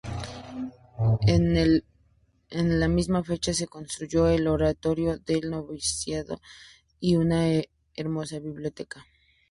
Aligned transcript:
En 1.27 1.85
la 2.79 2.87
misma 2.87 3.23
fecha 3.23 3.53
se 3.53 3.67
construyó 3.67 4.27
el 4.29 4.47
oratorio 4.47 5.19
del 5.19 5.51
noviciado 5.51 6.41
y 6.99 7.17
una 7.17 7.61
hermosa 7.93 8.39
biblioteca. 8.39 9.05